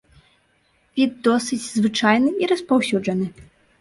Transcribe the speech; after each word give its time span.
Від 0.99 1.11
досыць 1.29 1.61
звычайны 1.75 2.29
і 2.45 2.51
распаўсюджаны. 2.53 3.25